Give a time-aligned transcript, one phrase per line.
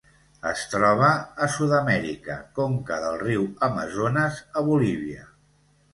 [0.51, 1.09] Es troba
[1.45, 5.29] a Sud-amèrica: conca del riu Amazones a Bolívia.